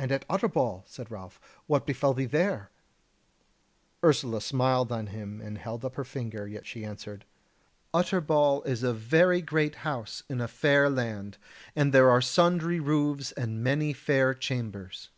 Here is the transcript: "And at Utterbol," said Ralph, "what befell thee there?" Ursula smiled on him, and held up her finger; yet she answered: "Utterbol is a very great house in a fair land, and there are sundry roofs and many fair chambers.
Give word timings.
"And 0.00 0.10
at 0.10 0.24
Utterbol," 0.28 0.82
said 0.88 1.08
Ralph, 1.08 1.40
"what 1.68 1.86
befell 1.86 2.12
thee 2.12 2.24
there?" 2.26 2.72
Ursula 4.02 4.40
smiled 4.40 4.90
on 4.90 5.06
him, 5.06 5.40
and 5.40 5.58
held 5.58 5.84
up 5.84 5.94
her 5.94 6.02
finger; 6.02 6.48
yet 6.48 6.66
she 6.66 6.84
answered: 6.84 7.24
"Utterbol 7.94 8.64
is 8.66 8.82
a 8.82 8.92
very 8.92 9.40
great 9.40 9.76
house 9.86 10.24
in 10.28 10.40
a 10.40 10.48
fair 10.48 10.90
land, 10.90 11.38
and 11.76 11.92
there 11.92 12.10
are 12.10 12.20
sundry 12.20 12.80
roofs 12.80 13.30
and 13.30 13.62
many 13.62 13.92
fair 13.92 14.34
chambers. 14.34 15.10